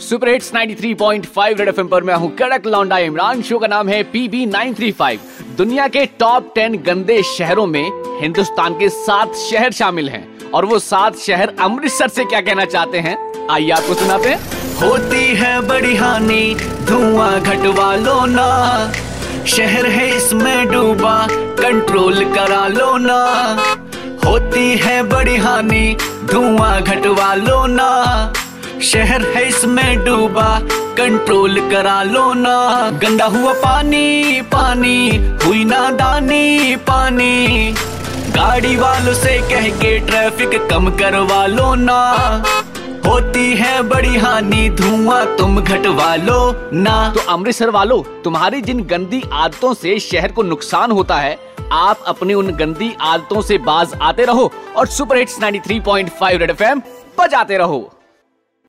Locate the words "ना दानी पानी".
35.64-37.74